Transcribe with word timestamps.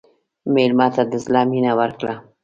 مېلمه 0.53 0.87
ته 0.95 1.03
د 1.11 1.13
زړه 1.25 1.41
مینه 1.51 1.71
ورکړه. 1.79 2.13